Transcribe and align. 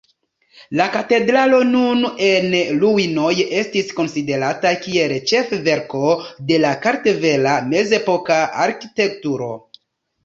La 0.79 0.85
katedralo, 0.93 1.57
nun 1.73 1.99
en 2.27 2.47
ruinoj, 2.83 3.33
estis 3.59 3.93
konsiderata 3.99 4.71
kiel 4.87 5.15
ĉefverko 5.33 6.03
de 6.49 6.59
la 6.65 6.73
kartvela 6.87 7.55
mezepoka 7.71 8.43
arkitekturo. 8.69 9.53